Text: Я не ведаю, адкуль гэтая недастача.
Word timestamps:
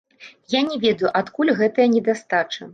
Я 0.53 0.61
не 0.69 0.79
ведаю, 0.87 1.13
адкуль 1.21 1.53
гэтая 1.61 1.87
недастача. 1.95 2.61